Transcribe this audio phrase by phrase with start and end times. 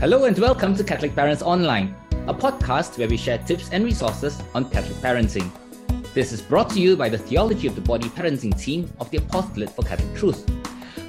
[0.00, 1.94] Hello and welcome to Catholic Parents Online,
[2.26, 5.50] a podcast where we share tips and resources on Catholic parenting.
[6.14, 9.18] This is brought to you by the Theology of the Body parenting team of the
[9.18, 10.50] Apostolate for Catholic Truth.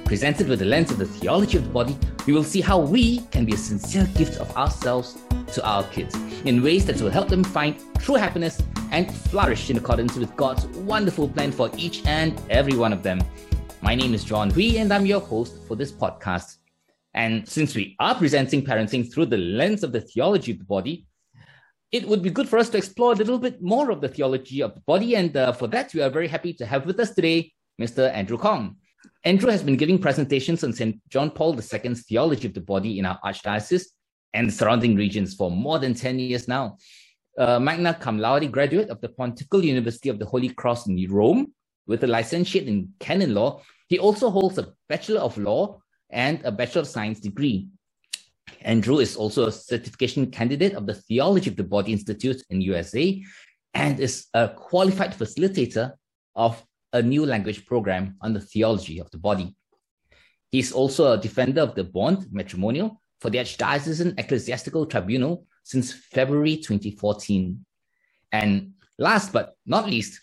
[0.04, 3.20] Presented with the lens of the theology of the body, we will see how we
[3.30, 5.22] can be a sincere gift of ourselves
[5.54, 6.14] to our kids
[6.44, 10.66] in ways that will help them find true happiness and flourish in accordance with God's
[10.66, 13.22] wonderful plan for each and every one of them.
[13.80, 16.58] My name is John Hui, and I'm your host for this podcast.
[17.14, 21.06] And since we are presenting parenting through the lens of the theology of the body,
[21.90, 24.62] it would be good for us to explore a little bit more of the theology
[24.62, 25.14] of the body.
[25.14, 28.10] And uh, for that, we are very happy to have with us today Mr.
[28.12, 28.76] Andrew Kong.
[29.24, 30.98] Andrew has been giving presentations on St.
[31.08, 33.86] John Paul II's theology of the body in our archdiocese
[34.32, 36.78] and surrounding regions for more than 10 years now.
[37.38, 41.52] Uh, magna cum laude graduate of the Pontifical University of the Holy Cross in Rome
[41.86, 45.81] with a licentiate in canon law, he also holds a Bachelor of Law
[46.12, 47.68] and a Bachelor of Science degree.
[48.60, 53.22] Andrew is also a certification candidate of the Theology of the Body Institute in USA
[53.74, 55.92] and is a qualified facilitator
[56.36, 59.56] of a new language program on the theology of the body.
[60.50, 66.56] He's also a defender of the bond matrimonial for the Archdiocesan Ecclesiastical Tribunal since February
[66.56, 67.64] 2014.
[68.32, 70.20] And last but not least,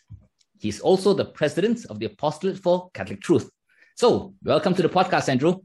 [0.59, 3.49] he's also the president of the Apostolate for Catholic Truth.
[3.95, 5.61] So, welcome to the podcast, Andrew.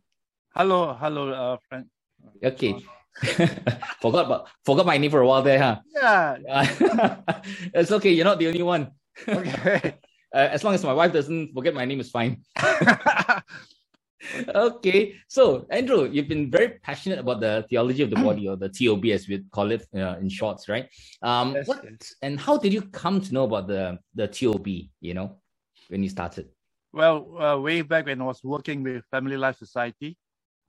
[0.54, 1.86] Hello, hello, uh, friend.
[2.42, 2.76] Okay.
[4.02, 5.80] forgot about forgot my name for a while there, huh?
[5.94, 6.36] Yeah.
[7.74, 8.10] it's okay.
[8.10, 8.92] You're not the only one.
[9.28, 9.94] Okay.
[10.34, 12.42] Uh, as long as my wife doesn't forget my name is fine.
[14.48, 18.68] okay, so Andrew, you've been very passionate about the theology of the body, or the
[18.68, 20.88] TOB as we call it uh, in shorts, right?
[21.22, 22.14] Um, Yes, what yes.
[22.20, 24.66] and how did you come to know about the the TOB?
[25.00, 25.38] You know,
[25.86, 26.48] when you started.
[26.92, 30.18] well, uh, way back when I was working with Family Life Society,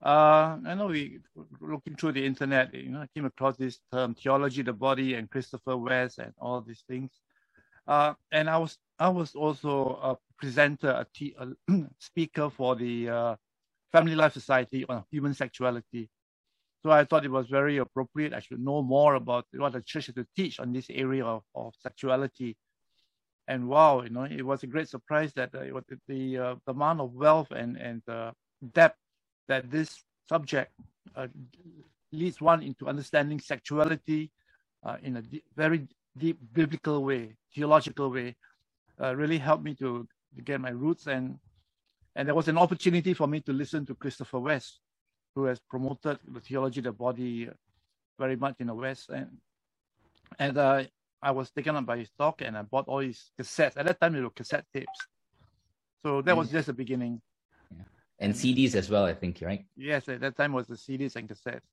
[0.04, 1.20] uh, I know we
[1.62, 5.30] looking through the internet, you know, I came across this term theology the body and
[5.30, 7.12] Christopher West and all these things.
[7.88, 11.48] Uh, and I was I was also a presenter, a, t- a
[12.00, 13.36] speaker for the uh,
[13.92, 16.10] Family Life Society on human sexuality.
[16.84, 18.34] So I thought it was very appropriate.
[18.34, 21.44] I should know more about what the church has to teach on this area of,
[21.56, 22.58] of sexuality.
[23.48, 27.02] And wow, you know, it was a great surprise that uh, the, uh, the amount
[27.02, 28.32] of wealth and and uh,
[28.74, 28.98] depth
[29.48, 30.72] that this subject
[31.16, 31.28] uh,
[32.12, 34.32] leads one into understanding sexuality
[34.84, 38.36] uh, in a deep, very deep biblical way, theological way,
[39.02, 41.38] uh, really helped me to, to get my roots and
[42.18, 44.80] and there was an opportunity for me to listen to Christopher West,
[45.36, 47.50] who has promoted the theology of the body
[48.18, 49.28] very much in the West and
[50.40, 50.84] and uh,
[51.22, 53.78] I was taken up by his talk and I bought all his cassettes.
[53.78, 55.08] At that time, they were cassette tapes.
[56.04, 57.22] So that was just the beginning.
[58.20, 59.66] And CDs as well, I think, right?
[59.76, 61.68] Yes, at that time was the CDs and cassettes.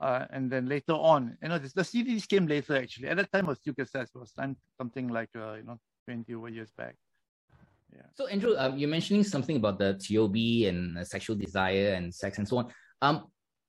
[0.00, 3.08] Uh, and then later on, you know, this, the CDs came later actually.
[3.08, 4.10] At that time, it was still cassettes.
[4.14, 4.34] It was
[4.76, 6.96] something like, uh, you know, 20 over years back.
[7.94, 8.02] Yeah.
[8.14, 10.34] So, Andrew, um, you're mentioning something about the TOB
[10.68, 12.72] and uh, sexual desire and sex and so on.
[13.00, 13.26] Um,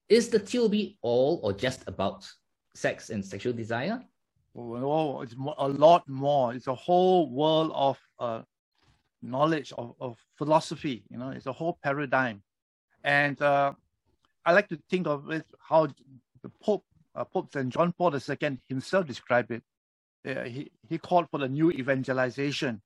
[0.10, 2.26] is the TOB all or just about
[2.76, 4.02] sex and sexual desire?
[4.56, 6.54] Oh, it's a lot more.
[6.54, 8.42] It's a whole world of uh,
[9.24, 11.04] knowledge of, of philosophy.
[11.10, 12.44] You know, it's a whole paradigm,
[13.04, 13.74] and uh,
[14.46, 16.86] I like to think of it how the Pope,
[17.16, 19.64] uh, Pope Saint John Paul II himself described it.
[20.28, 22.82] Uh, he he called for the new evangelization.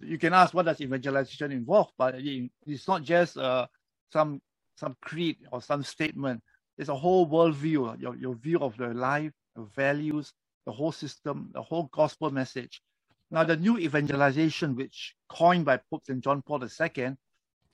[0.00, 3.66] You can ask what does evangelization involve, but it- it's not just uh,
[4.12, 4.40] some
[4.76, 6.42] some creed or some statement.
[6.78, 10.32] It's a whole worldview, your your view of the life, the values,
[10.66, 12.82] the whole system, the whole gospel message.
[13.30, 16.20] Now, the new evangelization, which coined by Pope St.
[16.22, 17.16] John Paul II,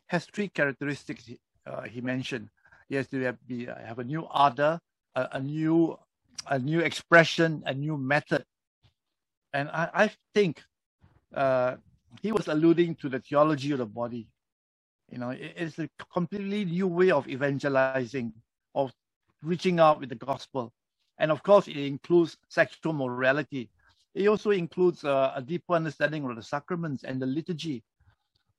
[0.09, 1.31] has three characteristics
[1.66, 2.48] uh, he mentioned.
[2.88, 4.81] Yes, to have, be, have a new ardor,
[5.15, 5.98] a, a new
[6.48, 8.44] a new expression, a new method.
[9.54, 10.62] And I, I think
[11.34, 11.76] uh,
[12.22, 14.28] he was alluding to the theology of the body.
[15.10, 18.32] You know, it- it's a completely new way of evangelizing,
[18.75, 18.92] of
[19.42, 20.72] reaching out with the gospel.
[21.18, 23.71] And of course, it includes sexual morality.
[24.15, 27.83] It also includes uh, a deeper understanding of the sacraments and the liturgy,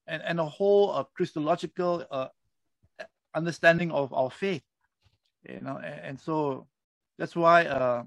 [0.07, 2.28] and, and a whole uh, Christological uh,
[3.34, 4.63] understanding of our faith.
[5.48, 6.68] You know, and, and so
[7.18, 8.04] that's why uh,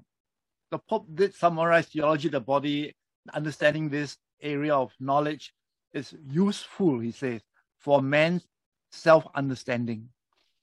[0.71, 2.95] the Pope did summarize theology of the body,
[3.33, 5.53] understanding this area of knowledge
[5.93, 7.41] is useful, he says,
[7.79, 8.45] for man's
[8.91, 10.09] self-understanding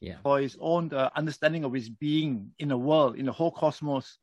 [0.00, 0.19] Yeah.
[0.23, 4.19] for his own uh, understanding of his being in the world, in the whole cosmos.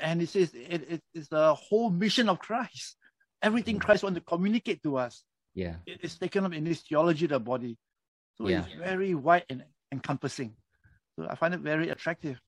[0.00, 2.96] And he says it, it is the whole mission of Christ.
[3.42, 5.24] Everything Christ wants to communicate to us,
[5.54, 5.76] Yeah.
[5.86, 7.78] it is taken up in this theology of the body.
[8.36, 8.64] So Yeah.
[8.64, 10.56] it's very wide and encompassing.
[11.16, 12.40] So I find it very attractive.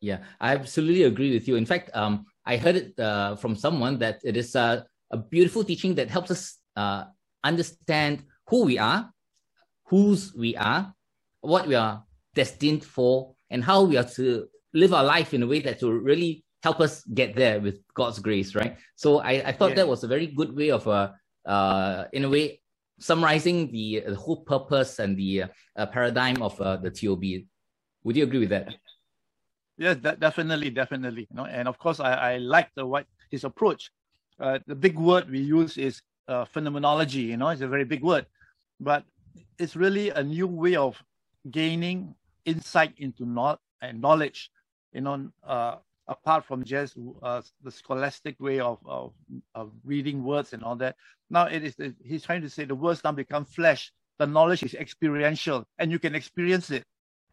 [0.00, 1.56] Yeah, I absolutely agree with you.
[1.56, 5.62] In fact, um, I heard it uh, from someone that it is uh, a beautiful
[5.64, 7.04] teaching that helps us uh,
[7.44, 9.12] understand who we are,
[9.86, 10.94] whose we are,
[11.40, 15.46] what we are destined for, and how we are to live our life in a
[15.46, 18.76] way that will really help us get there with God's grace, right?
[18.96, 19.76] So I, I thought yeah.
[19.76, 21.10] that was a very good way of, uh,
[21.46, 22.60] uh, in a way,
[22.98, 25.44] summarizing the, the whole purpose and the
[25.76, 27.24] uh, paradigm of uh, the TOB.
[28.04, 28.74] Would you agree with that?
[29.78, 31.26] Yes, definitely, definitely.
[31.30, 33.90] You know, and of course, I, I like the what his approach.
[34.38, 37.22] Uh, the big word we use is uh, phenomenology.
[37.22, 38.26] You know, it's a very big word,
[38.78, 39.04] but
[39.58, 41.02] it's really a new way of
[41.50, 42.14] gaining
[42.44, 44.50] insight into not and knowledge.
[44.92, 45.76] You know, uh,
[46.10, 49.14] apart from just uh, the scholastic way of, of,
[49.56, 50.96] of reading words and all that.
[51.30, 53.92] Now it is he's trying to say the words now become flesh.
[54.18, 56.84] The knowledge is experiential, and you can experience it,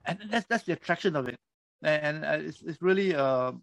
[0.05, 1.37] and that's that's the attraction of it
[1.83, 3.53] and uh, it's, it's really uh,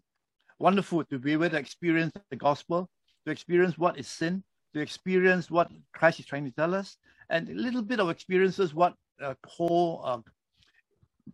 [0.59, 2.89] wonderful to be able to experience the gospel,
[3.25, 4.43] to experience what is sin,
[4.75, 6.97] to experience what Christ is trying to tell us,
[7.29, 10.19] and a little bit of experiences what the whole uh,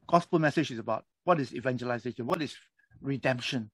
[0.07, 1.05] gospel message is about.
[1.25, 2.27] What is evangelization?
[2.27, 2.55] What is
[3.01, 3.69] redemption?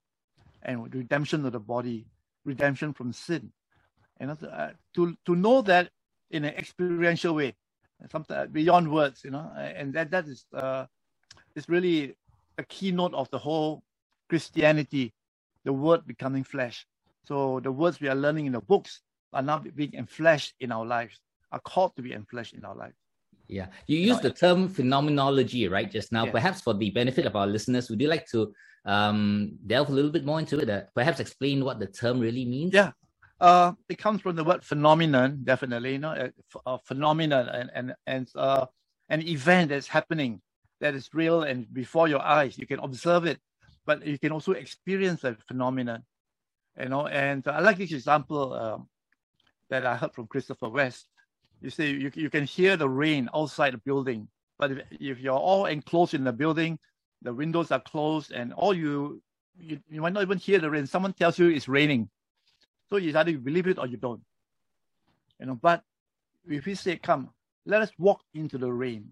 [0.63, 2.06] And redemption of the body,
[2.45, 3.51] redemption from sin.
[4.19, 5.91] And uh, to to know that
[6.31, 7.56] in an experiential way,
[8.12, 10.85] something beyond words, you know, and that that is uh,
[11.56, 12.15] is really
[12.57, 13.83] a keynote of the whole
[14.29, 15.13] Christianity,
[15.63, 16.85] the word becoming flesh.
[17.25, 19.01] So the words we are learning in the books
[19.33, 21.19] are now being enfleshed in our lives,
[21.51, 22.95] are called to be enfleshed in our lives.
[23.47, 26.25] Yeah, you used the term phenomenology, right, just now.
[26.25, 28.53] Perhaps for the benefit of our listeners, would you like to
[28.85, 30.69] um, delve a little bit more into it?
[30.69, 32.73] Uh, perhaps explain what the term really means?
[32.73, 32.91] Yeah,
[33.39, 36.31] uh, it comes from the word phenomenon, definitely, you know, a,
[36.65, 38.65] a phenomenon and, and, and uh,
[39.09, 40.41] an event that's happening
[40.79, 42.57] that is real and before your eyes.
[42.57, 43.39] You can observe it,
[43.85, 46.03] but you can also experience that phenomenon.
[46.79, 48.89] You know, and I like this example um,
[49.69, 51.07] that I heard from Christopher West.
[51.62, 54.27] You say you, you can hear the rain outside the building,
[54.59, 56.77] but if, if you're all enclosed in the building,
[57.24, 59.21] the windows are closed, and all you,
[59.59, 60.86] you you might not even hear the rain.
[60.86, 62.09] Someone tells you it's raining,
[62.89, 64.21] so you either you believe it or you don't.
[65.39, 65.83] You know, but
[66.48, 67.30] if we say, "Come,
[67.65, 69.09] let us walk into the rain,"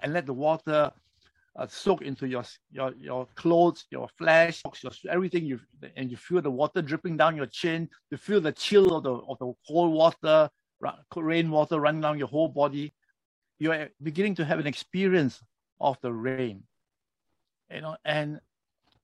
[0.00, 0.90] and let the water
[1.56, 5.46] uh, soak into your your your clothes, your flesh, your everything.
[5.46, 5.60] You
[5.96, 7.88] and you feel the water dripping down your chin.
[8.10, 10.50] You feel the chill of the of the cold water,
[11.14, 12.92] rainwater running down your whole body.
[13.58, 15.42] You are beginning to have an experience
[15.80, 16.62] of the rain,
[17.72, 18.40] you know, and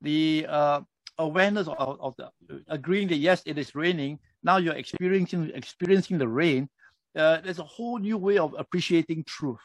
[0.01, 0.81] the uh,
[1.19, 2.31] awareness of, of the
[2.69, 4.19] agreeing that yes, it is raining.
[4.43, 6.69] Now you're experiencing experiencing the rain.
[7.17, 9.61] Uh, there's a whole new way of appreciating truth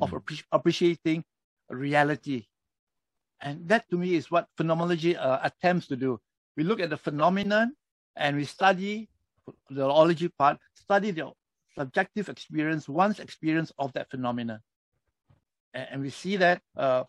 [0.00, 0.42] of mm.
[0.52, 1.24] appreciating
[1.68, 2.46] reality.
[3.40, 6.20] And that to me is what phenomenology uh, attempts to do.
[6.56, 7.74] We look at the phenomenon
[8.16, 9.08] and we study
[9.70, 11.30] the ology part, study the
[11.76, 14.60] subjective experience, one's experience of that phenomenon.
[15.74, 17.04] And, and we see that uh,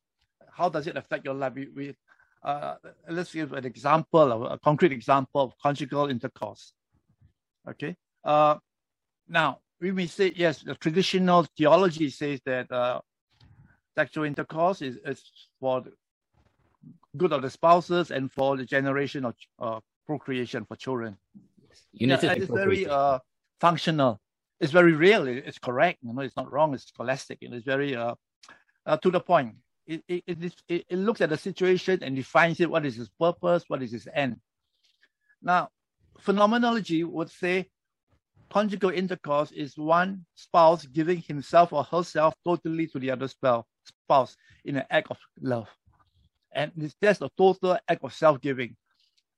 [0.51, 1.53] how does it affect your life?
[1.55, 1.95] We, we
[2.43, 2.75] uh,
[3.09, 6.73] let's give an example, a concrete example of conjugal intercourse.
[7.69, 7.95] Okay.
[8.23, 8.57] Uh,
[9.27, 13.01] now, we may say, yes, the traditional theology says that uh,
[13.95, 15.23] sexual intercourse is, is
[15.59, 15.91] for the
[17.17, 19.25] good of the spouses and for the generation
[19.59, 21.17] of procreation for children.
[21.93, 23.19] Yeah, it's very uh,
[23.59, 24.19] functional.
[24.59, 25.27] It's very real.
[25.27, 25.99] It's correct.
[26.01, 26.73] You know, it's not wrong.
[26.73, 27.39] It's scholastic.
[27.41, 28.15] And it's very uh,
[28.85, 29.55] uh, to the point.
[29.87, 32.69] It, it, it, it, looks at the situation and defines it.
[32.69, 33.63] What is its purpose?
[33.67, 34.37] What is its end?
[35.41, 35.69] Now,
[36.19, 37.67] phenomenology would say
[38.51, 44.77] conjugal intercourse is one spouse giving himself or herself totally to the other spouse in
[44.77, 45.67] an act of love.
[46.53, 48.75] And it's just a total act of self-giving.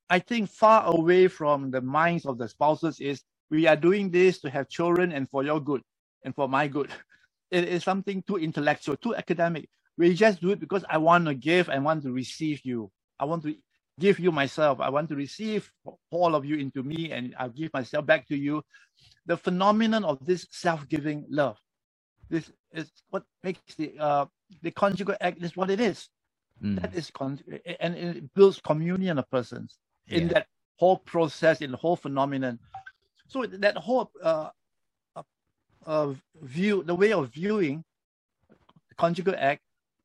[0.09, 4.41] I think far away from the minds of the spouses is we are doing this
[4.41, 5.83] to have children and for your good
[6.25, 6.91] and for my good.
[7.51, 9.69] It is something too intellectual, too academic.
[9.97, 12.91] We just do it because I want to give, I want to receive you.
[13.21, 13.55] I want to
[14.01, 14.81] give you myself.
[14.81, 15.71] I want to receive
[16.11, 18.63] all of you into me and I'll give myself back to you.
[19.27, 21.57] The phenomenon of this self-giving love.
[22.29, 24.25] This is what makes the uh,
[24.63, 26.09] the conjugal act is what it is.
[26.63, 26.81] Mm.
[26.81, 27.39] That is con-
[27.79, 30.17] and it builds communion of persons yeah.
[30.17, 32.59] in that whole process, in the whole phenomenon.
[33.27, 34.49] So that whole uh,
[35.85, 37.83] uh, view, the way of viewing
[38.89, 39.61] the conjugal act,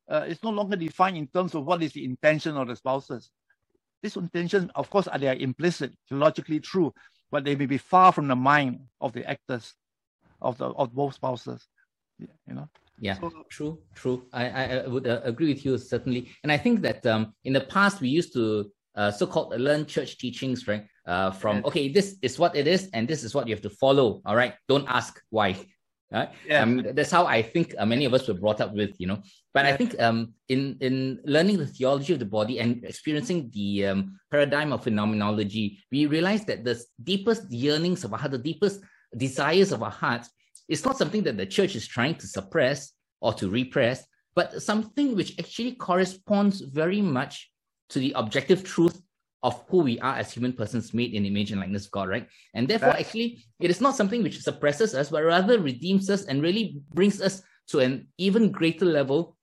[0.09, 3.29] uh, is no longer defined in terms of what is the intention of the spouses.
[4.01, 6.93] These intentions, of course, are they are implicit, logically true,
[7.31, 9.75] but they may be far from the mind of the actors,
[10.41, 11.67] of the of both spouses.
[12.17, 14.25] You know, Yeah, so, true, true.
[14.33, 17.61] I, I would uh, agree with you certainly, and I think that um, in the
[17.61, 20.85] past we used to uh, so-called learn church teachings, right?
[21.05, 21.65] Uh, from yes.
[21.65, 24.21] okay, this is what it is, and this is what you have to follow.
[24.25, 25.55] All right, don't ask why.
[26.11, 26.29] Right?
[26.47, 26.63] Yeah.
[26.63, 29.21] Um, that's how I think uh, many of us were brought up with, you know.
[29.53, 29.73] But yeah.
[29.73, 34.19] I think um, in in learning the theology of the body and experiencing the um,
[34.31, 38.81] paradigm of phenomenology, we realize that the deepest yearnings of our heart, the deepest
[39.15, 40.29] desires of our hearts,
[40.67, 44.05] is not something that the church is trying to suppress or to repress,
[44.35, 47.51] but something which actually corresponds very much
[47.89, 49.01] to the objective truth
[49.41, 52.27] of who we are as human persons made in image and likeness of God, right?
[52.53, 53.05] And therefore, That's...
[53.05, 57.21] actually, it is not something which suppresses us, but rather redeems us and really brings
[57.21, 59.37] us to an even greater level,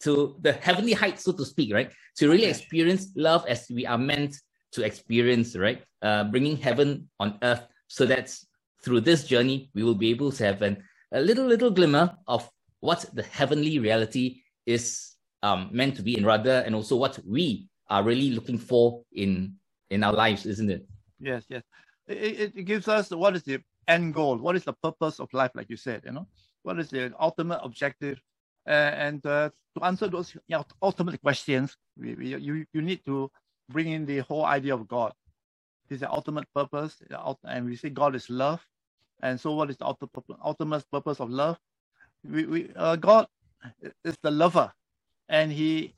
[0.00, 1.92] to the heavenly heights, so to speak, right?
[2.18, 4.36] To really experience love as we are meant
[4.72, 5.82] to experience, right?
[6.02, 7.66] Uh, bringing heaven on earth.
[7.88, 8.34] So that
[8.82, 12.48] through this journey, we will be able to have an, a little, little glimmer of
[12.80, 15.11] what the heavenly reality is
[15.42, 19.54] um, meant to be, in rather, and also what we are really looking for in
[19.90, 20.86] in our lives, isn't it?
[21.20, 21.62] Yes, yes.
[22.08, 25.50] It, it gives us what is the end goal, what is the purpose of life,
[25.54, 26.26] like you said, you know,
[26.62, 28.20] what is the ultimate objective,
[28.66, 33.04] uh, and uh, to answer those you know, ultimate questions, we, we, you you need
[33.04, 33.30] to
[33.68, 35.12] bring in the whole idea of God.
[35.88, 37.02] This Is the ultimate purpose,
[37.44, 38.64] and we say God is love,
[39.22, 39.86] and so what is the
[40.44, 41.58] ultimate purpose of love?
[42.24, 43.26] We, we uh, God
[44.04, 44.72] is the lover,
[45.32, 45.94] and He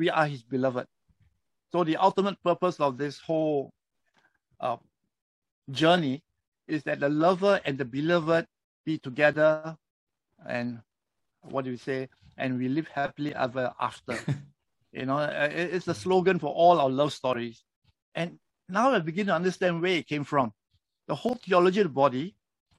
[0.00, 0.86] we are his beloved.
[1.72, 3.70] So the ultimate purpose of this whole
[4.58, 4.76] uh,
[5.70, 6.22] journey
[6.66, 8.46] is that the lover and the beloved
[8.86, 9.76] be together
[10.48, 10.80] and
[11.42, 12.08] what do we say?
[12.38, 14.16] And we live happily ever after.
[14.92, 17.62] you know, uh, it's the slogan for all our love stories.
[18.14, 18.38] And
[18.68, 20.52] now I begin to understand where it came from.
[21.08, 22.34] The whole theology of the body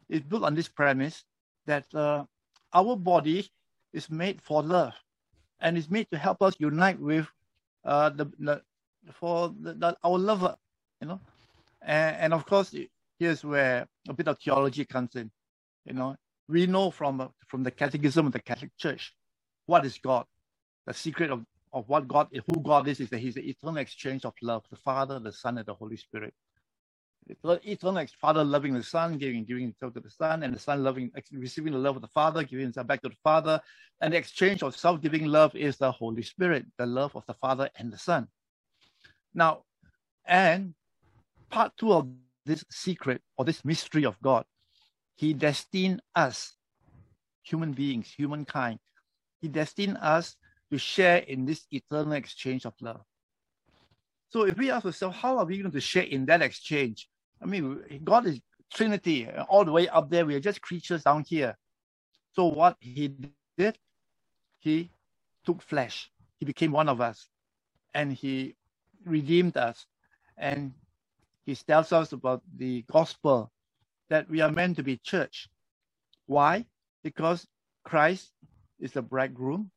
[0.09, 1.23] is built on this premise
[1.67, 2.25] that uh,
[2.73, 3.49] our body
[3.93, 4.93] is made for love
[5.61, 7.27] and it's made to help us unite with
[7.85, 8.61] uh, the, the
[9.13, 10.55] for the, the, our lover,
[11.01, 11.21] you know.
[11.81, 12.75] And, and of course,
[13.19, 15.31] here's where a bit of theology comes in.
[15.85, 16.17] You know,
[16.49, 19.13] we know from from the Catechism of the Catholic Church
[19.67, 20.25] what is God.
[20.87, 24.25] The secret of, of what God, who God is, is that He's the eternal exchange
[24.25, 26.33] of love, the Father, the Son, and the Holy Spirit
[27.27, 31.11] eternal Father loving the Son, giving giving himself to the Son, and the Son loving
[31.31, 33.61] receiving the love of the Father, giving himself back to the Father,
[34.01, 37.69] and the exchange of self-giving love is the Holy Spirit, the love of the Father
[37.75, 38.27] and the Son.
[39.33, 39.63] Now,
[40.25, 40.73] and
[41.49, 42.07] part two of
[42.45, 44.45] this secret or this mystery of God,
[45.15, 46.55] He destined us,
[47.43, 48.79] human beings, humankind,
[49.41, 50.35] He destined us
[50.71, 53.01] to share in this eternal exchange of love.
[54.31, 57.09] So if we ask ourselves, how are we going to share in that exchange?
[57.41, 58.39] I mean, God is
[58.73, 60.25] Trinity, all the way up there.
[60.25, 61.57] We are just creatures down here.
[62.33, 63.13] So what he
[63.57, 63.77] did,
[64.59, 64.89] he
[65.45, 66.09] took flesh.
[66.39, 67.27] He became one of us,
[67.93, 68.55] and he
[69.05, 69.85] redeemed us.
[70.37, 70.71] And
[71.45, 73.51] he tells us about the gospel
[74.09, 75.49] that we are meant to be church.
[76.25, 76.65] Why?
[77.03, 77.45] Because
[77.83, 78.31] Christ
[78.79, 79.71] is the bridegroom.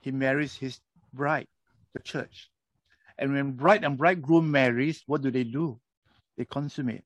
[0.00, 0.78] He marries his
[1.12, 1.48] bride,
[1.92, 2.50] the church.
[3.18, 5.80] And when bride and bridegroom marries, what do they do?
[6.36, 7.04] They consummate.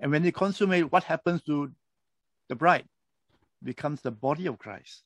[0.00, 1.70] And when they consummate, what happens to
[2.48, 2.86] the bride?
[3.62, 5.02] Becomes the body of Christ.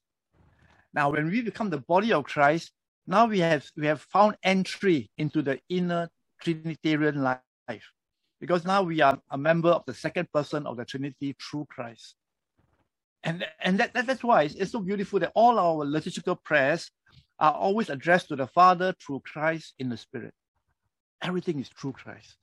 [0.95, 2.73] Now, when we become the body of Christ,
[3.07, 6.09] now we have we have found entry into the inner
[6.43, 7.85] Trinitarian life.
[8.41, 12.17] Because now we are a member of the second person of the Trinity through Christ.
[13.25, 16.91] And, and that, that, that's why it's, it's so beautiful that all our liturgical prayers
[17.43, 20.33] are always addressed to the Father through Christ in the Spirit.
[21.21, 22.37] Everything is through Christ.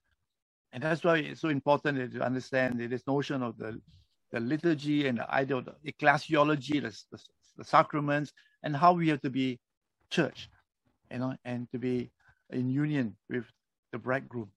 [0.73, 3.81] And that's why it's so important to understand this notion of the,
[4.33, 7.23] the liturgy and the idea of the ecclesiology, the, the,
[7.57, 9.57] the sacraments, and how we have to be
[10.11, 10.49] church,
[11.09, 12.11] you know, and to be
[12.51, 13.45] in union with
[13.93, 14.51] the bridegroom.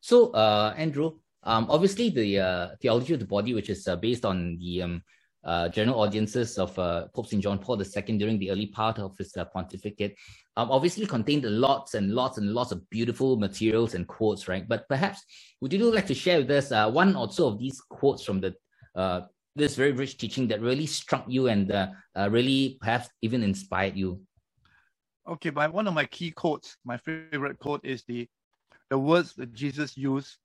[0.00, 4.24] So, uh, Andrew, um, obviously the uh, theology of the body, which is uh, based
[4.24, 5.02] on the um,
[5.48, 7.42] uh, general audiences of uh, Pope St.
[7.42, 10.14] John Paul II during the early part of his uh, pontificate,
[10.58, 14.68] um, obviously contained lots and lots and lots of beautiful materials and quotes, right?
[14.68, 15.24] But perhaps
[15.62, 18.42] would you like to share with us uh, one or two of these quotes from
[18.42, 18.54] the
[18.94, 19.22] uh,
[19.56, 21.88] this very rich teaching that really struck you and uh,
[22.30, 24.20] really perhaps even inspired you?
[25.26, 28.28] Okay, my one of my key quotes, my favorite quote is the
[28.90, 30.36] the words that Jesus used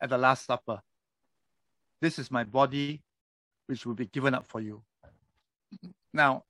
[0.00, 0.80] at the Last Supper.
[2.00, 3.02] This is my body
[3.72, 4.82] which will be given up for you.
[6.12, 6.44] Now,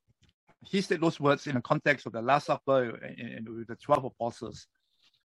[0.64, 4.06] he said those words in the context of the Last Supper and with the 12
[4.06, 4.66] apostles.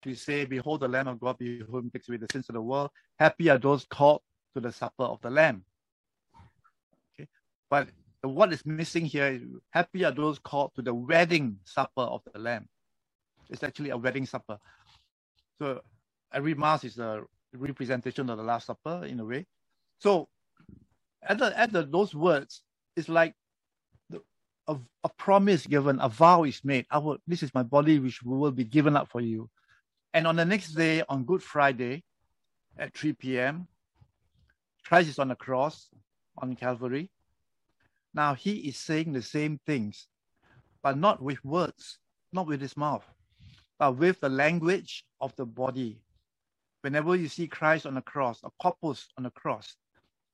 [0.02, 2.90] He said, Behold the Lamb of God, whom takes away the sins of the world.
[3.20, 4.22] Happy are those called
[4.56, 5.64] to the supper of the Lamb.
[7.14, 7.28] Okay.
[7.70, 7.90] But
[8.24, 12.40] what is missing here is happy are those called to the wedding supper of the
[12.40, 12.68] Lamb.
[13.52, 14.58] It's actually a wedding supper.
[15.60, 15.82] So
[16.34, 17.22] every mass is a
[17.54, 19.46] representation of the Last Supper in a way.
[20.00, 20.28] So
[21.28, 22.62] at the at the those words,
[22.96, 23.34] it's like
[24.10, 24.22] the,
[24.68, 26.86] a, a promise given, a vow is made.
[26.92, 29.50] Our this is my body which will be given up for you.
[30.14, 32.04] And on the next day, on Good Friday,
[32.78, 33.68] at 3 p.m.,
[34.86, 35.90] Christ is on the cross
[36.38, 37.10] on Calvary.
[38.14, 40.08] Now he is saying the same things,
[40.84, 41.98] but not with words,
[42.32, 43.06] not with his mouth,
[43.80, 46.02] but with the language of the body.
[46.82, 49.76] Whenever you see Christ on the cross, a corpus on the cross,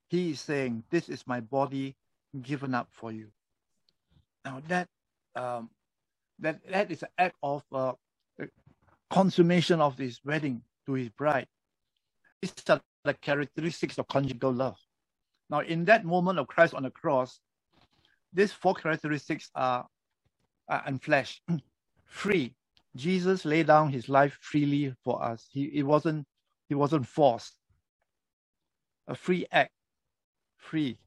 [0.09, 1.95] he is saying, This is my body
[2.41, 3.27] given up for you.
[4.45, 4.87] Now that
[5.35, 5.69] um,
[6.39, 7.93] that that is an act of uh,
[9.09, 11.47] consummation of his wedding to his bride.
[12.41, 14.77] These are the characteristics of conjugal love.
[15.49, 17.39] Now, in that moment of Christ on the cross,
[18.31, 19.87] these four characteristics are,
[20.67, 21.41] are unfleshed,
[22.05, 22.53] free.
[22.95, 25.47] Jesus laid down his life freely for us.
[25.51, 26.25] He it wasn't
[26.67, 27.55] he wasn't forced.
[29.07, 29.71] A free act,
[30.59, 30.99] free,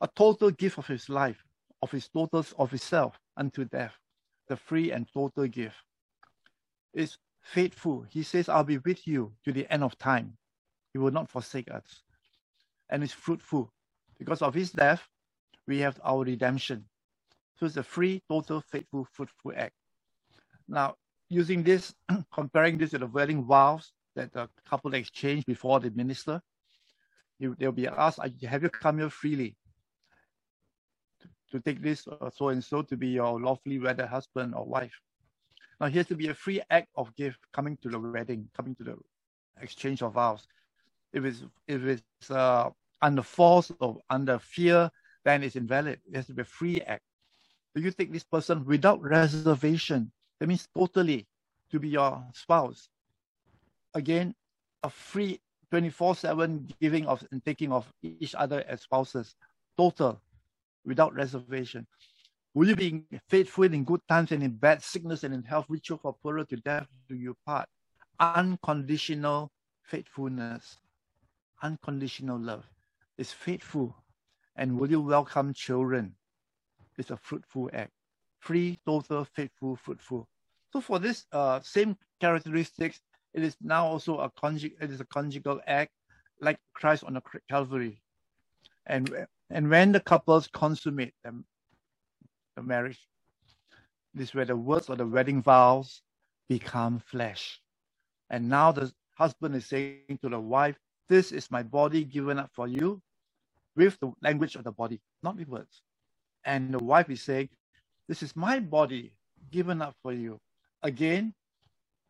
[0.00, 1.42] a total gift of his life,
[1.82, 3.94] of his total of himself unto death.
[4.48, 5.76] The free and total gift
[6.92, 8.04] is faithful.
[8.10, 10.36] He says, I'll be with you to the end of time.
[10.92, 12.02] He will not forsake us.
[12.90, 13.72] And is fruitful.
[14.18, 15.06] Because of his death,
[15.66, 16.84] we have our redemption.
[17.58, 19.74] So it's a free, total, faithful, fruitful act.
[20.68, 20.94] Now,
[21.28, 21.94] using this,
[22.32, 26.40] comparing this to the wedding vows that the couple exchange before the minister,
[27.40, 29.56] they'll be asked, have you come here freely
[31.20, 34.94] to, to take this so and so to be your lawfully wedded husband or wife?
[35.80, 38.84] Now, here's to be a free act of gift coming to the wedding, coming to
[38.84, 38.96] the
[39.60, 40.46] exchange of vows.
[41.12, 42.70] If it's if it's uh,
[43.02, 44.90] under force or under fear,
[45.24, 46.00] then it's invalid.
[46.06, 47.02] It has to be a free act.
[47.74, 50.10] Do you take this person without reservation?
[50.40, 51.26] That means totally
[51.70, 52.88] to be your spouse.
[53.92, 54.34] Again,
[54.82, 55.40] a free
[55.72, 59.34] 24-7 giving of and taking of each other as spouses.
[59.76, 60.20] Total,
[60.84, 61.86] without reservation.
[62.54, 65.98] Will you be faithful in good times and in bad, sickness and in health, you
[66.00, 67.68] for poorer to death do you part?
[68.18, 69.50] Unconditional
[69.82, 70.78] faithfulness,
[71.62, 72.64] unconditional love
[73.18, 73.94] is faithful.
[74.56, 76.14] And will you welcome children?
[76.96, 77.92] It's a fruitful act.
[78.40, 80.26] Free, total, faithful, fruitful.
[80.72, 83.00] So for this uh, same characteristics,
[83.36, 85.92] it is now also a conjug- it is a conjugal act
[86.40, 88.02] like Christ on the Calvary.
[88.86, 91.44] And, and when the couples consummate them,
[92.56, 92.98] the marriage.
[94.14, 96.00] This is where the words of the wedding vows
[96.48, 97.60] become flesh.
[98.30, 100.76] And now the husband is saying to the wife,
[101.08, 103.02] This is my body given up for you
[103.76, 105.82] with the language of the body, not with words.
[106.44, 107.50] And the wife is saying,
[108.08, 109.12] This is my body
[109.50, 110.40] given up for you.
[110.82, 111.34] Again,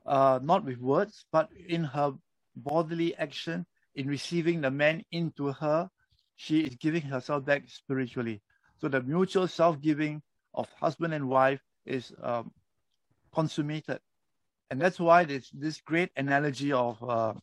[0.07, 2.13] uh, not with words, but in her
[2.55, 5.91] bodily action, in receiving the man into her,
[6.37, 8.43] she is giving herself back spiritually.
[8.79, 10.23] So the mutual self giving
[10.55, 12.53] of husband and wife is um,
[13.35, 14.01] consummated.
[14.71, 17.35] And that's why this, this great analogy of uh,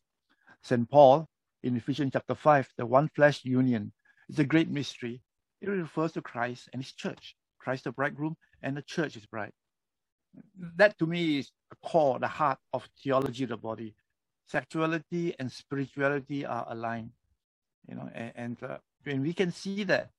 [0.62, 0.90] St.
[0.90, 1.28] Paul
[1.64, 3.92] in Ephesians chapter 5, the one flesh union,
[4.30, 5.22] is a great mystery.
[5.62, 9.54] It refers to Christ and his church, Christ the bridegroom and the church is bride.
[10.78, 13.96] That to me is the core, the heart of theology of the body.
[14.46, 17.12] Sexuality and spirituality are aligned,
[17.88, 20.10] you know, and, and uh, when we can see that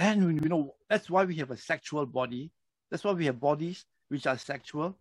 [0.00, 2.50] then you know that's why we have a sexual body.
[2.90, 4.96] That's why we have bodies which are sexual,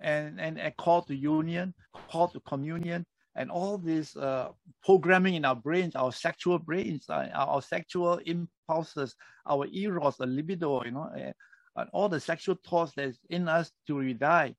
[0.00, 3.04] and and a call to union, call to communion,
[3.36, 4.48] and all this uh,
[4.82, 9.14] programming in our brains, our sexual brains, uh, our sexual impulses,
[9.46, 11.32] our eros, the libido, you know, uh,
[11.76, 14.54] and all the sexual thoughts that's in us till we die.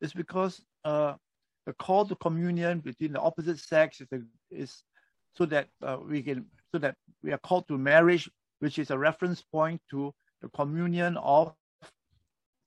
[0.00, 1.14] It's because uh,
[1.66, 4.82] the call to communion between the opposite sex is, is
[5.34, 8.28] so that uh, we can so that we are called to marriage
[8.62, 11.52] which is a reference point to the communion of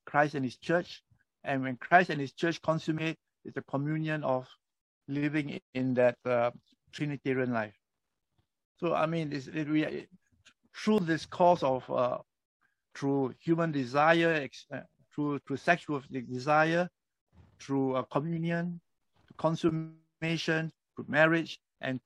[0.05, 1.01] Christ and his church.
[1.45, 4.45] And when Christ and his church consummate, it's a communion of
[5.07, 6.51] living in that uh,
[6.91, 7.75] Trinitarian life.
[8.77, 10.05] So, I mean, it, we,
[10.75, 12.17] through this cause of, uh,
[12.95, 14.79] through human desire, uh,
[15.13, 16.89] through, through sexual desire,
[17.59, 18.79] through uh, communion,
[19.37, 21.99] consummation, through marriage, and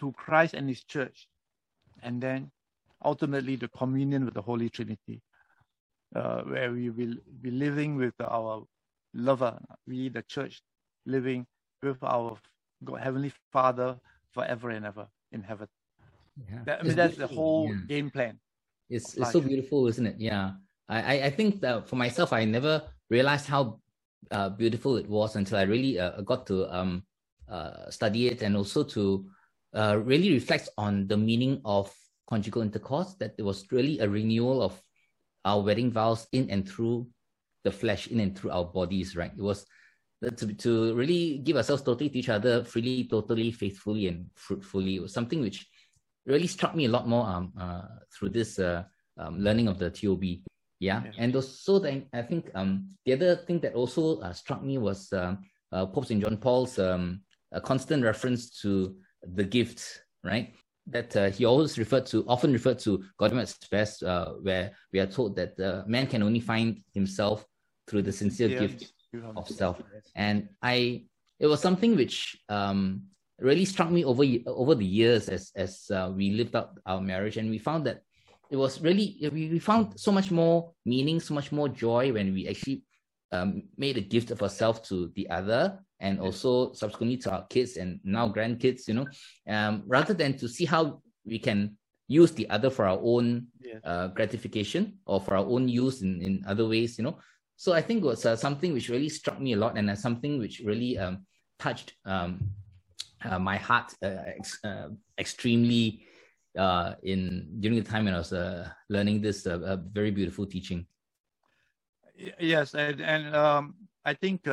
[0.00, 1.28] to Christ and his church.
[2.02, 2.50] And then
[3.04, 5.22] ultimately the communion with the Holy Trinity,
[6.14, 8.64] uh, where we will be living with our
[9.14, 10.62] lover, we, the church,
[11.06, 11.46] living
[11.82, 12.36] with our
[12.84, 13.96] God, Heavenly Father
[14.32, 15.68] forever and ever in heaven.
[16.50, 16.58] Yeah.
[16.64, 17.80] That, I mean, that's the whole yeah.
[17.88, 18.38] game plan.
[18.88, 20.16] It's, it's so beautiful, isn't it?
[20.18, 20.52] Yeah.
[20.88, 23.80] I, I think that for myself, I never realized how
[24.30, 27.02] uh, beautiful it was until I really uh, got to um,
[27.50, 29.26] uh, study it and also to
[29.74, 31.92] uh, really reflect on the meaning of
[32.28, 34.80] conjugal intercourse, that it was really a renewal of
[35.44, 37.08] our wedding vows in and through
[37.64, 39.32] the flesh, in and through our bodies, right?
[39.36, 39.66] It was
[40.22, 44.96] to, to really give ourselves totally to each other, freely, totally, faithfully, and fruitfully.
[44.96, 45.66] It was something which
[46.26, 48.82] really struck me a lot more um, uh, through this uh,
[49.18, 50.24] um, learning of the TOB.
[50.78, 51.14] Yeah, yes.
[51.16, 55.10] and also then I think um, the other thing that also uh, struck me was
[55.12, 55.36] uh,
[55.72, 56.22] uh, Pope St.
[56.22, 57.22] John Paul's um,
[57.62, 60.54] constant reference to the gift, right?
[60.86, 65.00] That uh, he always referred to, often referred to Gaudium et Spes, uh, where we
[65.00, 67.44] are told that uh, man can only find himself
[67.88, 68.60] through the sincere yeah.
[68.60, 68.92] gift
[69.34, 69.80] of self.
[70.14, 71.06] And I,
[71.40, 73.02] it was something which um,
[73.38, 77.36] really struck me over over the years as as uh, we lived out our marriage,
[77.36, 78.00] and we found that
[78.50, 82.32] it was really we, we found so much more meaning, so much more joy when
[82.32, 82.82] we actually
[83.32, 87.76] um, made a gift of ourselves to the other and also subsequently to our kids
[87.76, 89.06] and now grandkids, you know,
[89.48, 91.76] um, rather than to see how we can
[92.08, 93.46] use the other for our own
[93.84, 97.18] uh, gratification or for our own use in, in other ways, you know.
[97.56, 99.96] So I think it was uh, something which really struck me a lot and uh,
[99.96, 101.26] something which really um,
[101.58, 102.50] touched um,
[103.24, 106.06] uh, my heart uh, ex- uh, extremely
[107.02, 108.32] in during the time when I was
[108.88, 109.46] learning this
[109.92, 110.86] very beautiful teaching.
[112.40, 113.74] Yes, and, and um,
[114.04, 114.48] I think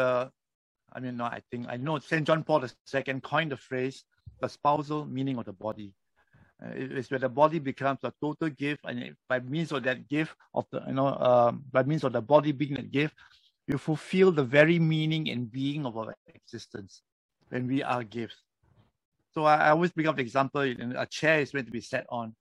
[0.93, 2.25] I mean, no, I think I know St.
[2.25, 4.03] John Paul II coined the phrase
[4.41, 5.93] the spousal meaning of the body.
[6.63, 10.35] Uh, it's where the body becomes a total gift, and by means of that gift
[10.53, 13.15] of the, you know, um, by means of the body being a gift,
[13.67, 17.01] you fulfill the very meaning and being of our existence
[17.49, 18.37] when we are gifts.
[19.33, 22.05] So I, I always bring up the example: a chair is meant to be sat
[22.09, 22.35] on,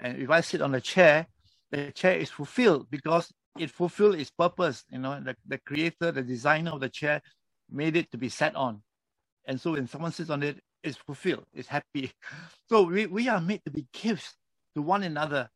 [0.00, 1.26] and if I sit on a chair,
[1.70, 4.84] the chair is fulfilled because it fulfilled its purpose.
[4.90, 7.22] You know, the, the creator, the designer of the chair
[7.70, 8.82] made it to be sat on.
[9.46, 12.12] And so when someone sits on it, it's fulfilled, it's happy.
[12.68, 14.34] So we, we are made to be gifts
[14.74, 15.50] to one another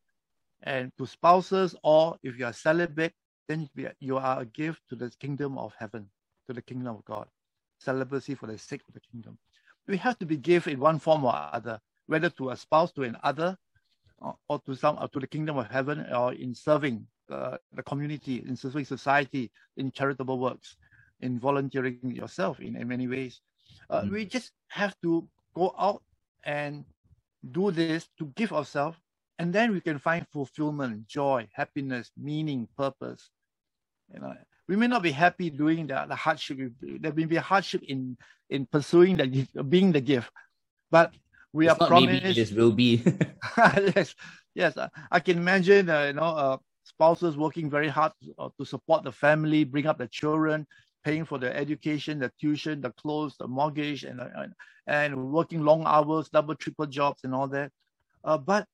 [0.63, 3.15] and to spouses, or if you are celibate,
[3.49, 3.69] then
[4.01, 6.11] you are a gift to the kingdom of heaven,
[6.47, 7.27] to the kingdom of God.
[7.81, 9.39] Celibacy for the sake of the kingdom.
[9.87, 13.03] We have to be gift in one form or other, whether to a spouse, to
[13.03, 13.57] another,
[14.19, 17.83] or, or to some or to the kingdom of heaven, or in serving uh, the
[17.83, 20.77] community, in serving society, in charitable works
[21.21, 23.41] in volunteering yourself in, in many ways.
[23.91, 24.11] Uh, mm.
[24.11, 26.03] We just have to go out
[26.45, 26.85] and
[27.51, 28.99] do this to give ourselves,
[29.39, 33.31] and then we can find fulfillment, joy, happiness, meaning, purpose.
[34.13, 34.35] You know,
[34.69, 36.59] we may not be happy doing the, the hardship.
[36.81, 38.17] There may be a hardship in
[38.51, 40.31] in pursuing the being the gift,
[40.91, 41.15] but
[41.53, 42.23] we it's are promised.
[42.23, 43.03] Maybe this will be.
[43.97, 44.15] yes,
[44.55, 44.77] yes.
[45.11, 45.89] I can imagine.
[45.89, 49.87] Uh, you know, uh, spouses working very hard to, uh, to support the family, bring
[49.87, 50.67] up the children,
[51.05, 54.53] paying for the education, the tuition, the clothes, the mortgage, and and,
[54.87, 57.71] and working long hours, double, triple jobs, and all that.
[58.25, 58.67] Uh, but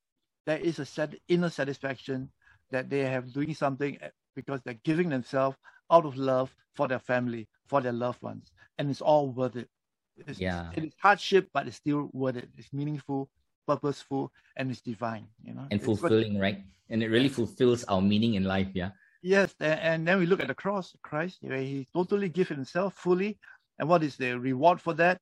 [0.46, 2.30] there is a set inner satisfaction
[2.70, 3.98] that they have doing something
[4.34, 5.56] because they're giving themselves
[5.92, 9.68] out of love for their family, for their loved ones, and it's all worth it.
[10.16, 12.48] It's, yeah, it is hardship, but it's still worth it.
[12.58, 13.28] It's meaningful,
[13.66, 15.26] purposeful, and it's divine.
[15.44, 16.62] You know, and fulfilling, right?
[16.90, 18.68] And it really fulfills our meaning in life.
[18.74, 18.90] Yeah.
[19.22, 23.38] Yes, and, then we look at the cross, Christ, where he totally gave himself fully.
[23.78, 25.18] And what is the reward for that?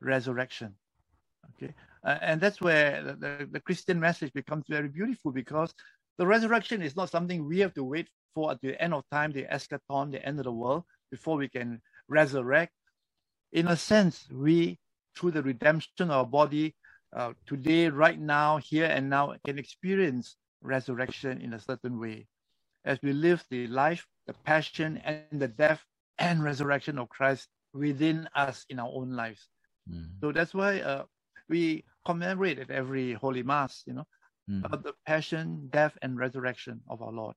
[0.00, 0.74] Resurrection.
[1.54, 1.74] Okay.
[2.04, 5.74] Uh, and that's where the, the, the, Christian message becomes very beautiful because
[6.16, 9.32] the resurrection is not something we have to wait for at the end of time,
[9.32, 12.72] the eschaton, the end of the world, before we can resurrect.
[13.52, 14.78] In a sense, we,
[15.16, 16.74] through the redemption of our body,
[17.14, 22.26] uh, today, right now, here and now, can experience resurrection in a certain way
[22.84, 25.84] as we live the life, the passion, and the death
[26.18, 29.48] and resurrection of Christ within us in our own lives.
[29.90, 30.08] Mm.
[30.20, 31.04] So that's why uh,
[31.48, 34.06] we commemorate at every Holy Mass, you know,
[34.50, 34.64] mm.
[34.64, 37.36] about the passion, death, and resurrection of our Lord.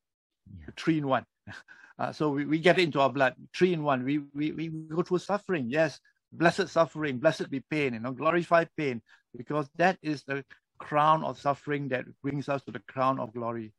[0.60, 0.74] Yeah.
[0.76, 1.26] Three in one.
[2.00, 4.04] Uh, so we, we get it into our blood, three in one.
[4.04, 6.00] We, we, we go through suffering, yes,
[6.32, 9.02] blessed suffering, blessed be pain, you know, glorified pain,
[9.36, 10.46] because that is the
[10.78, 13.74] crown of suffering that brings us to the crown of glory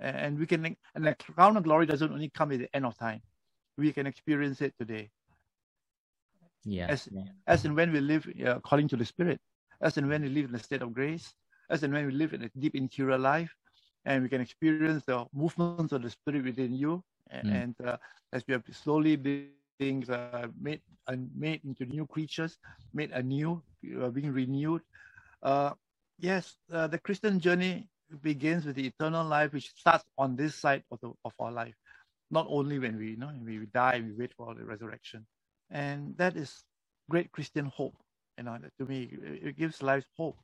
[0.00, 2.96] and we can and the crown of glory doesn't only come at the end of
[2.98, 3.20] time
[3.76, 5.10] we can experience it today
[6.64, 7.22] yeah as, yeah.
[7.46, 9.40] as and when we live uh, according to the spirit
[9.80, 11.32] as and when we live in a state of grace
[11.70, 13.54] as and when we live in a deep interior life
[14.04, 17.62] and we can experience the movements of the spirit within you and, mm.
[17.62, 17.96] and uh,
[18.32, 22.58] as we are slowly being uh, made uh, made into new creatures
[22.92, 23.62] made anew
[24.00, 24.82] uh, being renewed
[25.42, 25.70] uh,
[26.18, 27.88] yes uh, the christian journey
[28.22, 31.74] begins with the eternal life, which starts on this side of the of our life,
[32.30, 35.26] not only when we you know we die, we wait for the resurrection,
[35.70, 36.64] and that is
[37.10, 37.94] great Christian hope.
[38.36, 40.38] You know, to me, it gives life hope.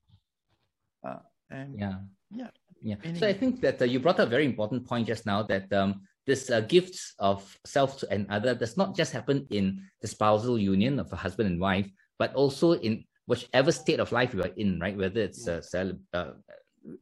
[1.50, 1.94] And yeah,
[2.30, 2.50] yeah,
[2.82, 2.96] yeah.
[3.14, 5.72] So I think that uh, you brought up a very important point just now that
[5.72, 10.58] um, this uh, gifts of self to another does not just happen in the spousal
[10.58, 14.52] union of a husband and wife, but also in whichever state of life you are
[14.56, 14.96] in, right?
[14.96, 16.32] Whether it's uh, cel- uh,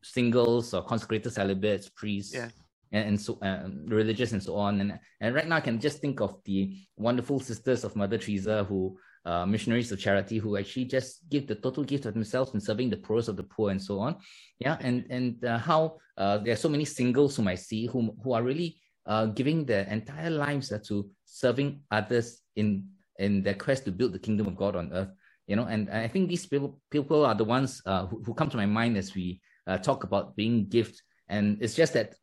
[0.02, 2.48] singles or consecrated celibates, priests, yeah.
[2.92, 4.80] and, and, so uh, religious and so on.
[4.80, 8.64] And and right now, I can just think of the wonderful sisters of Mother Teresa
[8.64, 8.98] who.
[9.24, 12.90] Uh, missionaries of charity who actually just give the total gift of themselves in serving
[12.90, 14.16] the poorest of the poor and so on
[14.58, 18.10] yeah and and uh, how uh, there are so many singles whom i see whom
[18.24, 22.86] who are really uh, giving their entire lives uh, to serving others in
[23.18, 25.10] in their quest to build the kingdom of God on earth.
[25.48, 28.48] You know, and I think these people people are the ones uh, who, who come
[28.50, 29.40] to my mind as we
[29.82, 31.02] talk about being gift.
[31.28, 32.14] And it's just that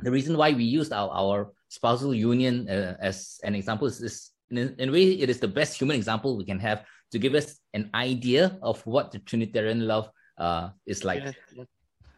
[0.00, 4.74] the reason why we used our, our spousal union as an example is, is in,
[4.78, 7.58] in a way it is the best human example we can have to give us
[7.74, 11.24] an idea of what the Trinitarian love uh, is like.
[11.24, 11.66] Yes, yes.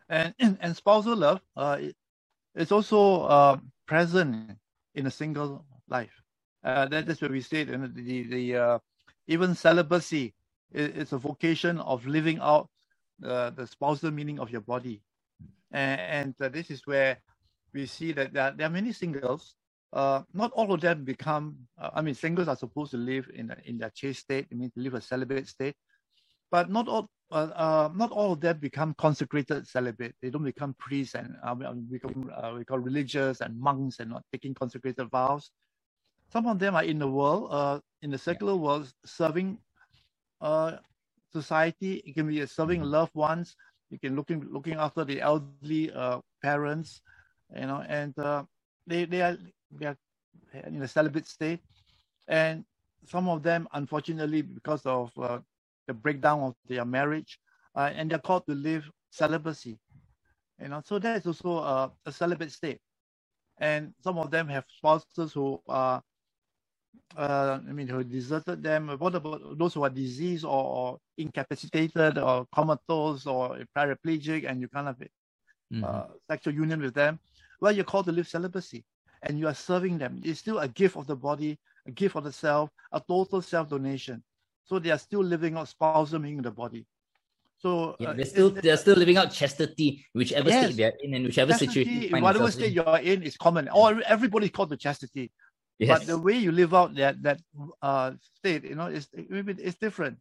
[0.09, 1.79] And, and spousal love uh,
[2.55, 4.57] it's also uh, present
[4.95, 6.23] in a single life.
[6.63, 7.69] Uh, that is what we said.
[7.69, 8.79] And the the uh,
[9.27, 10.35] even celibacy
[10.73, 12.69] is, a vocation of living out
[13.25, 15.03] uh, the spousal meaning of your body,
[15.73, 17.19] and, and uh, this is where
[17.73, 19.57] we see that there, there are many singles.
[19.95, 21.57] Uh, not all of them become.
[21.79, 24.47] Uh, I mean, singles are supposed to live in a, in their chaste state.
[24.51, 25.77] I mean, to live a celibate state,
[26.51, 30.15] but not all uh, uh, not all of them become consecrated celibate.
[30.21, 34.25] They don't become priests and uh, become uh, we call religious and monks and not
[34.33, 35.51] taking consecrated vows.
[36.33, 39.59] Some of them are in the world, uh, in the secular world, serving
[40.41, 40.79] uh,
[41.33, 42.03] society.
[42.05, 42.91] It can be serving mm-hmm.
[42.91, 43.57] loved ones.
[43.91, 47.01] You can looking looking after the elderly uh, parents,
[47.55, 48.43] you know, and uh,
[48.87, 49.37] they they are
[49.79, 49.97] they are
[50.67, 51.61] in a celibate state,
[52.29, 52.65] and
[53.07, 55.39] some of them, unfortunately, because of uh,
[55.87, 57.39] the breakdown of their marriage,
[57.77, 59.79] uh, and they're called to live celibacy.
[60.61, 62.81] You know, so that is also a, a celibate state.
[63.59, 66.03] And some of them have spouses who are,
[67.17, 68.89] uh, I mean, who deserted them.
[68.99, 74.69] What about those who are diseased or, or incapacitated or comatose or paraplegic and you
[74.69, 75.85] kind of mm-hmm.
[75.85, 77.19] uh, sexual union with them?
[77.61, 78.85] Well, you're called to live celibacy
[79.25, 80.21] and you are serving them.
[80.25, 83.69] It's still a gift of the body, a gift of the self, a total self
[83.69, 84.23] donation.
[84.65, 86.87] So they are still living out spousal in the body.
[87.59, 91.15] So yeah, uh, they're still they're still living out chastity, whichever yes, state they're in
[91.15, 92.23] and whichever chastity, situation.
[92.23, 92.73] Whatever state in.
[92.75, 93.69] you're in is common.
[93.69, 95.31] Or everybody's called to chastity.
[95.79, 95.89] Yes.
[95.89, 97.41] But the way you live out that that
[97.83, 100.19] uh, state, you know, is it's different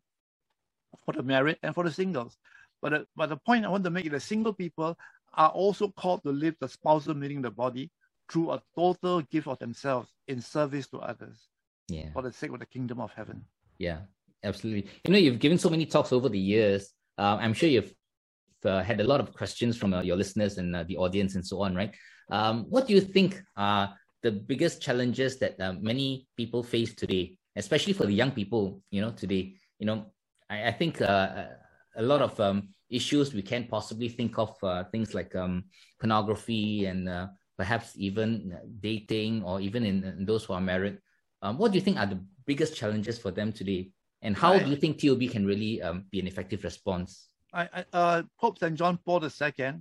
[1.06, 2.38] for the married and for the singles.
[2.82, 4.98] But uh, but the point I want to make is that single people
[5.34, 7.92] are also called to live the spousal meaning the body
[8.34, 11.48] through a total gift of themselves in service to others.
[11.88, 12.12] Yeah.
[12.13, 13.46] For the sake of the kingdom of heaven.
[13.78, 14.00] Yeah
[14.43, 14.89] absolutely.
[15.06, 16.91] You know, you've given so many talks over the years.
[17.17, 17.93] Uh, I'm sure you've
[18.65, 21.46] uh, had a lot of questions from uh, your listeners and uh, the audience and
[21.46, 21.93] so on, right?
[22.30, 27.38] Um, what do you think are the biggest challenges that uh, many people face today,
[27.56, 28.82] especially for the young people?
[28.91, 30.13] You know, today, you know,
[30.50, 31.46] I, I think uh,
[31.96, 34.56] a lot of um, issues we can't possibly think of
[34.91, 35.65] things like um,
[36.00, 37.10] pornography and
[37.58, 41.00] perhaps even dating or even in, in those who are married.
[41.42, 43.92] Um, what do you think are the biggest challenges for them today
[44.24, 47.28] and how do you think TOB can really um, be an effective response?
[47.54, 48.74] I, I, uh, Pope St.
[48.74, 49.74] John Paul II,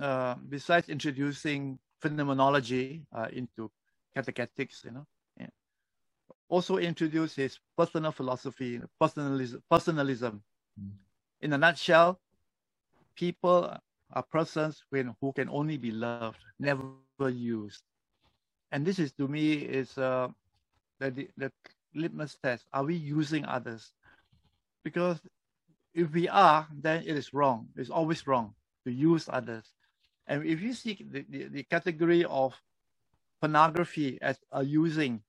[0.00, 3.70] uh, besides introducing phenomenology uh, into
[4.14, 5.48] catechetics, you know, yeah,
[6.48, 9.60] also introduced his personal philosophy, personalism.
[9.68, 10.42] personalism.
[10.80, 10.92] Mm.
[11.40, 12.20] In a nutshell,
[13.16, 13.76] people
[14.12, 16.84] are persons when, who can only be loved, never
[17.26, 17.82] used.
[18.70, 20.28] And this is to me is uh,
[21.00, 21.50] the, the
[21.94, 22.66] litmus test.
[22.72, 23.90] Are we using others?
[24.84, 25.18] Because
[25.94, 27.68] if we are, then it is wrong.
[27.76, 28.54] It's always wrong
[28.86, 29.64] to use others.
[30.26, 32.54] And if you see the, the, the category of
[33.40, 35.22] pornography as a using,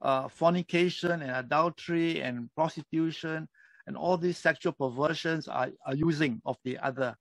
[0.00, 3.48] uh, fornication and adultery and prostitution
[3.86, 7.16] and all these sexual perversions are, are using of the other.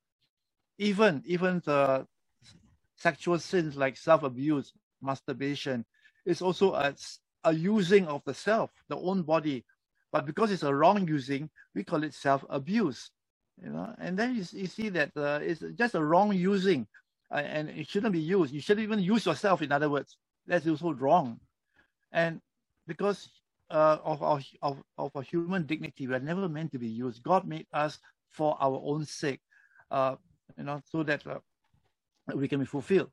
[0.78, 2.06] Even even the
[3.06, 4.68] sexual sins like self-abuse,
[5.02, 5.78] masturbation,
[6.26, 6.88] is also a
[7.46, 9.60] a using of the self, the own body.
[10.13, 11.44] But because it's a wrong using,
[11.76, 13.02] we call it self-abuse.
[13.63, 16.88] You know, and then you, you see that uh, it's just a wrong using,
[17.30, 18.54] uh, and it shouldn't be used.
[18.54, 19.62] You shouldn't even use yourself.
[19.62, 21.28] In other words, that's also wrong.
[22.12, 22.42] And
[22.88, 23.30] because
[23.70, 27.22] uh, of our of, of our human dignity, we are never meant to be used.
[27.22, 28.00] God made us
[28.38, 29.42] for our own sake,
[29.92, 30.16] uh,
[30.58, 31.39] you know, so that uh,
[32.34, 33.12] we can be fulfilled.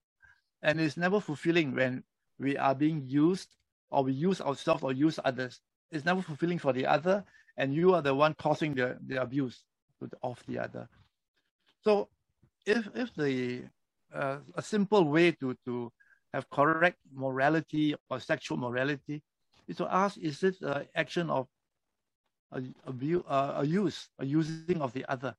[0.63, 2.05] And it's never fulfilling when
[2.39, 3.49] we are being used
[3.91, 5.61] or we use ourselves or use others.
[5.91, 7.25] It's never fulfilling for the other,
[7.57, 9.65] and you are the one causing the, the abuse
[10.23, 10.89] of the other.
[11.83, 12.09] So
[12.67, 13.65] if if the
[14.15, 15.93] uh, a simple way to to
[16.33, 19.23] have correct morality or sexual morality
[19.67, 21.49] is to ask is it an action of
[22.53, 22.93] a, a,
[23.29, 25.35] uh, a use a using of the other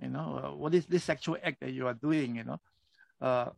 [0.00, 2.60] you know uh, what is this sexual act that you are doing you know
[3.20, 3.50] uh,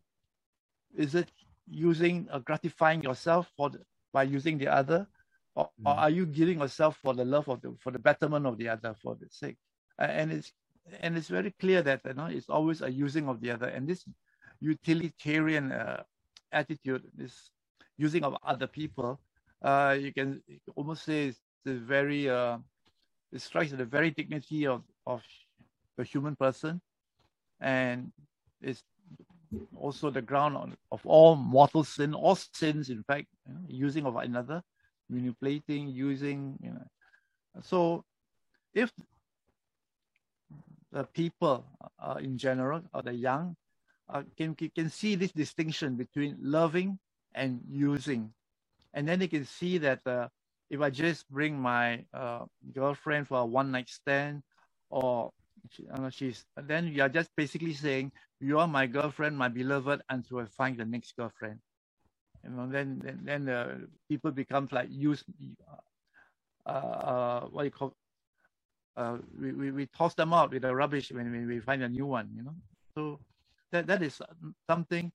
[0.96, 1.30] is it
[1.68, 3.80] using uh, gratifying yourself for the,
[4.12, 5.06] by using the other?
[5.54, 5.86] Or, mm.
[5.86, 8.68] or, are you giving yourself for the love of the for the betterment of the
[8.68, 9.56] other for the sake?
[9.98, 10.52] And it's
[11.00, 13.66] and it's very clear that you know it's always a using of the other.
[13.66, 14.04] And this
[14.60, 16.02] utilitarian uh,
[16.52, 17.50] attitude this
[17.96, 19.20] using of other people
[19.62, 20.42] uh, you can
[20.76, 22.58] almost say it's the very uh,
[23.32, 25.22] it strikes at the very dignity of of
[25.96, 26.80] the human person.
[27.60, 28.12] And
[28.60, 28.82] it's
[29.76, 34.16] also the ground of all mortal sin, all sins, in fact, you know, using of
[34.16, 34.62] another,
[35.08, 36.86] manipulating, using, you know.
[37.62, 38.04] So
[38.74, 38.92] if
[40.92, 41.64] the people
[42.02, 43.56] uh, in general, or the young,
[44.08, 46.98] uh, can, can see this distinction between loving
[47.34, 48.32] and using.
[48.94, 50.28] And then they can see that uh,
[50.70, 54.42] if I just bring my uh, girlfriend for a one night stand
[54.90, 55.30] or
[55.70, 60.02] she, uh, she's then you are just basically saying you are my girlfriend, my beloved,
[60.08, 61.58] until I find the next girlfriend.
[62.44, 63.76] You know, then then, then uh,
[64.08, 65.24] people becomes like use
[66.66, 67.94] uh, uh, what you call
[68.96, 71.88] uh, we, we, we toss them out with the rubbish when we, we find a
[71.88, 72.54] new one, you know.
[72.94, 73.20] So
[73.70, 74.20] that that is
[74.68, 75.12] something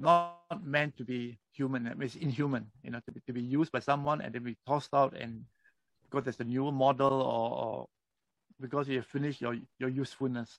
[0.00, 3.78] not meant to be human, it's inhuman, you know, to be, to be used by
[3.78, 5.44] someone and then be tossed out and
[6.04, 7.86] because there's a new model or, or
[8.60, 10.58] because you have finished your your usefulness.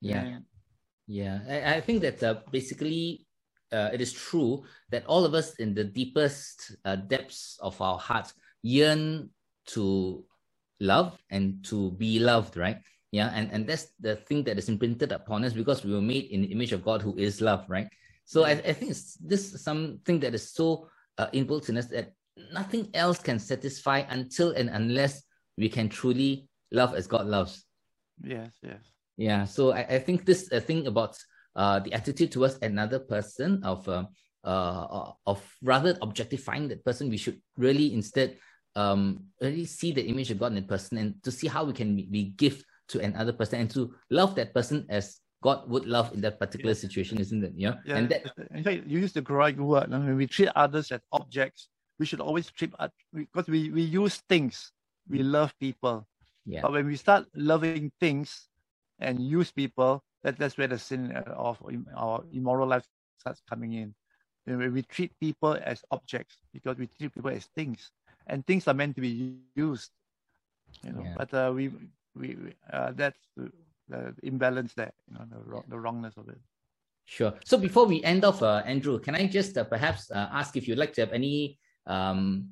[0.00, 0.44] Yeah, and,
[1.06, 1.40] yeah.
[1.48, 3.26] I, I think that uh, basically
[3.72, 7.98] uh, it is true that all of us in the deepest uh, depths of our
[7.98, 9.30] hearts yearn
[9.66, 10.24] to
[10.80, 12.78] love and to be loved, right?
[13.12, 16.24] Yeah, and, and that's the thing that is imprinted upon us because we were made
[16.24, 17.88] in the image of God who is love, right?
[18.24, 22.12] So I, I think it's this something that is so uh, inbuilt in us that
[22.52, 25.22] nothing else can satisfy until and unless
[25.56, 27.64] we can truly love as God loves.
[28.22, 28.82] Yes, yes.
[29.16, 29.44] Yeah.
[29.44, 31.16] So I, I think this uh, thing about
[31.54, 34.04] uh, the attitude towards another person of uh,
[34.42, 38.36] uh, of rather objectifying that person, we should really instead
[38.76, 41.72] um really see the image of God in that person and to see how we
[41.72, 46.12] can be, gift to another person and to love that person as God would love
[46.12, 46.80] in that particular yeah.
[46.80, 47.52] situation, isn't it?
[47.54, 47.74] Yeah.
[47.86, 47.96] yeah.
[47.96, 49.90] And that in fact, you use the correct word.
[49.90, 52.72] When we treat others as objects, we should always treat
[53.12, 54.72] because we, we use things.
[55.08, 56.06] We love people.
[56.46, 56.60] Yeah.
[56.62, 58.48] But when we start loving things
[58.98, 61.62] and use people, that, that's where the sin of
[61.96, 62.86] our immoral life
[63.18, 63.94] starts coming in.
[64.44, 67.90] When we treat people as objects because we treat people as things,
[68.26, 69.90] and things are meant to be used.
[70.84, 71.14] You know, yeah.
[71.16, 71.70] but uh, we
[72.14, 72.36] we
[72.70, 73.50] uh, that's the,
[73.88, 74.92] the, imbalance there.
[75.10, 76.38] You know, the wrong, the wrongness of it.
[77.06, 77.32] Sure.
[77.44, 80.68] So before we end off, uh, Andrew, can I just uh, perhaps uh, ask if
[80.68, 82.50] you'd like to have any um,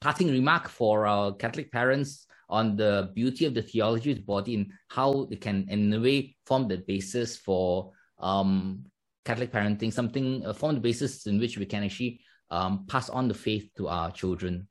[0.00, 4.54] parting remark for our Catholic parents on the beauty of the theology of the body
[4.54, 8.84] and how it can, in a way, form the basis for um,
[9.24, 13.28] Catholic parenting, something uh, form the basis in which we can actually um, pass on
[13.28, 14.68] the faith to our children?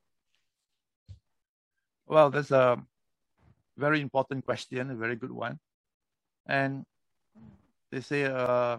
[2.06, 2.82] Well, that's a
[3.78, 5.60] very important question, a very good one.
[6.46, 6.86] And
[7.92, 8.78] they say uh,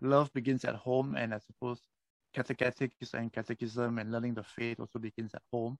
[0.00, 1.80] love begins at home, and I suppose
[2.32, 5.78] catechetics and catechism and learning the faith also begins at home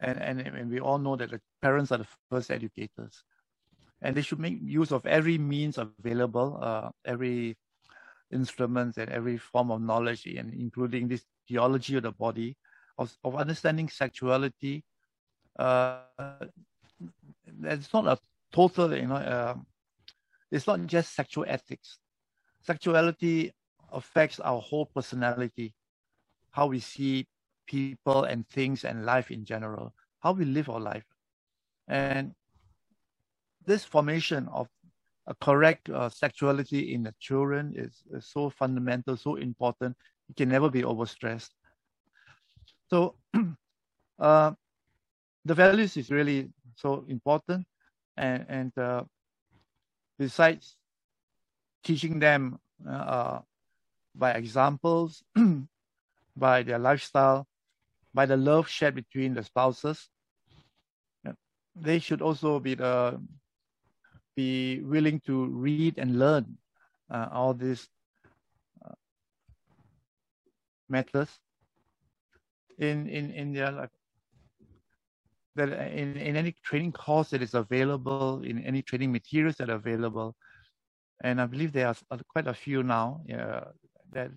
[0.00, 3.22] and, and, and we all know that the parents are the first educators.
[4.02, 7.56] And they should make use of every means available uh, every
[8.32, 12.56] instruments and every form of knowledge and including this theology of the body
[12.96, 14.84] of, of understanding sexuality.
[15.58, 15.98] Uh,
[17.64, 18.18] it's not a
[18.52, 19.54] total you know uh,
[20.50, 21.98] it's not just sexual ethics.
[22.62, 23.52] Sexuality
[23.92, 25.74] affects our whole personality
[26.50, 27.26] how we see
[27.70, 31.04] people and things and life in general, how we live our life.
[31.86, 32.34] And
[33.64, 34.66] this formation of
[35.28, 39.96] a correct uh, sexuality in the children is, is, so fundamental, so important.
[40.28, 41.50] It can never be overstressed.
[42.88, 43.14] So
[44.18, 44.52] uh,
[45.44, 47.66] the values is really so important.
[48.16, 49.04] And, and uh,
[50.18, 50.76] besides
[51.84, 52.58] teaching them
[52.88, 53.40] uh,
[54.16, 55.22] by examples,
[56.36, 57.46] by their lifestyle,
[58.12, 60.08] by the love shared between the spouses.
[61.76, 63.20] They should also be the
[64.36, 66.58] be willing to read and learn
[67.10, 67.88] uh, all these
[68.84, 68.94] uh,
[70.88, 71.30] matters
[72.78, 73.90] in in in their like
[75.56, 79.76] that in, in any training course that is available in any training materials that are
[79.76, 80.36] available
[81.22, 81.96] and i believe there are
[82.28, 83.64] quite a few now yeah,
[84.12, 84.30] that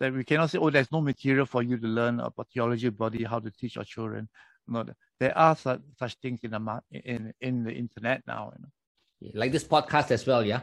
[0.00, 2.96] that we cannot say oh there's no material for you to learn about theology of
[2.96, 4.28] body how to teach our children.
[4.66, 4.84] No
[5.20, 9.40] there are such, such things in the in in the internet now you know?
[9.40, 10.60] like this podcast as well yeah?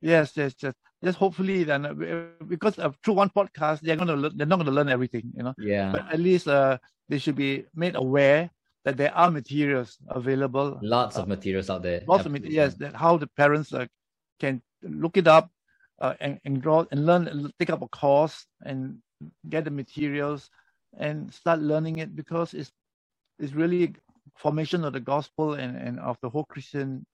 [0.00, 4.46] Yes yes just just hopefully then uh, because of, through one podcast they're learn, they're
[4.46, 5.54] not going to learn everything you know.
[5.58, 5.92] Yeah.
[5.92, 8.50] But at least uh, they should be made aware
[8.84, 10.78] that there are materials available.
[10.82, 12.02] Lots uh, of materials out there.
[12.06, 12.48] Lots Absolutely.
[12.48, 13.86] of yes that how the parents uh,
[14.38, 15.50] can look it up
[16.00, 18.98] uh, and enroll and learn take up a course and
[19.48, 20.50] get the materials
[20.98, 22.70] and start learning it because it's
[23.38, 23.94] it's really
[24.36, 27.06] formation of the gospel and, and of the whole Christian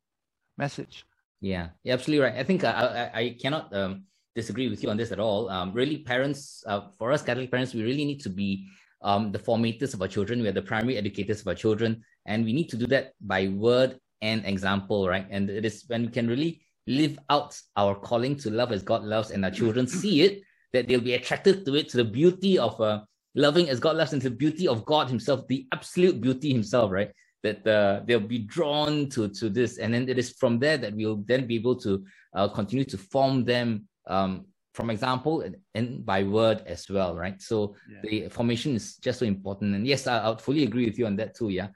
[0.58, 1.04] message.
[1.40, 2.38] Yeah, you're absolutely right.
[2.38, 4.04] I think I, I, I cannot um,
[4.34, 5.48] disagree with you on this at all.
[5.50, 8.68] Um, really, parents, uh, for us Catholic parents, we really need to be
[9.02, 10.40] um, the formators of our children.
[10.40, 13.48] We are the primary educators of our children, and we need to do that by
[13.48, 15.26] word and example, right?
[15.30, 19.04] And it is when we can really live out our calling to love as God
[19.04, 22.58] loves, and our children see it, that they'll be attracted to it, to the beauty
[22.58, 23.02] of uh,
[23.34, 26.90] loving as God loves, and to the beauty of God Himself, the absolute beauty Himself,
[26.90, 27.12] right?
[27.42, 30.94] that uh, they'll be drawn to to this, and then it is from there that
[30.94, 32.04] we'll then be able to
[32.34, 37.40] uh, continue to form them um, from example and, and, by word as well, right?
[37.42, 38.00] So yeah.
[38.02, 41.06] the formation is just so important, and yes, I, I would fully agree with you
[41.06, 41.50] on that too.
[41.50, 41.68] Yeah.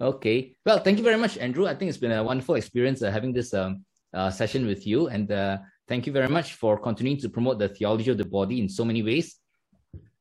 [0.00, 0.56] Okay.
[0.66, 1.66] Well, thank you very much, Andrew.
[1.66, 3.84] I think it's been a wonderful experience uh, having this um,
[4.14, 5.58] uh, session with you, and uh,
[5.88, 8.84] thank you very much for continuing to promote the theology of the body in so
[8.84, 9.36] many ways.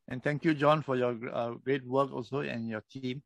[0.09, 3.21] And thank you, John, for your uh, great work also and your team.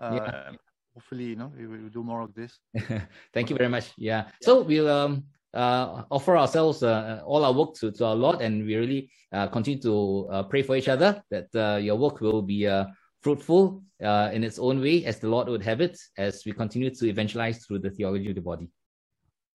[0.00, 0.50] Uh, yeah
[0.94, 2.58] hopefully you know we will do more of this
[3.32, 5.22] thank you very much yeah so we'll um
[5.54, 9.46] uh, offer ourselves uh, all our work to, to our Lord, and we really uh,
[9.48, 12.84] continue to uh, pray for each other that uh, your work will be uh,
[13.22, 17.08] fruitful in its own way as the Lord would have it, as we continue to
[17.08, 18.68] evangelize through the theology of the body.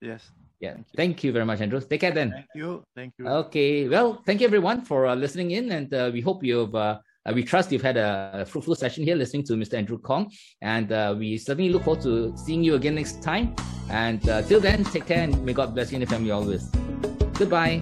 [0.01, 0.29] Yes.
[0.63, 0.75] Yeah.
[0.75, 1.81] Thank you, thank you very much, Andrew.
[1.81, 2.31] Take care then.
[2.31, 2.83] Thank you.
[2.95, 3.27] Thank you.
[3.27, 3.89] Okay.
[3.89, 6.99] Well, thank you everyone for listening in, and we hope you've uh,
[7.33, 9.73] we trust you've had a fruitful session here listening to Mr.
[9.73, 13.55] Andrew Kong, and uh, we certainly look forward to seeing you again next time.
[13.89, 16.69] And uh, till then, take care and may God bless you and your family always.
[17.37, 17.81] Goodbye.